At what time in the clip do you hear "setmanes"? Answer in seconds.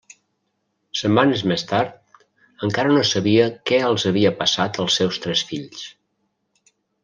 1.01-1.43